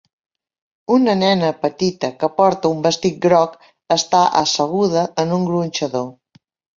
[0.93, 3.53] Una nena petita que porta un vestit groc
[3.97, 6.09] està asseguda en un gronxador.